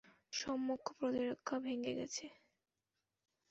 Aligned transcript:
সম্মুখ 0.33 0.81
প্রতিরক্ষা 0.97 1.55
ভেঙ্গে 1.65 1.93
গেছে! 1.99 2.25